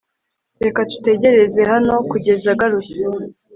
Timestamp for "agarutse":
2.53-2.97